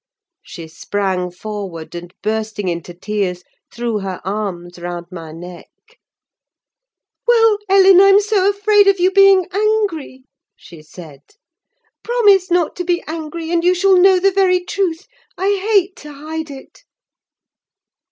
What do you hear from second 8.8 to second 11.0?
of you being angry," she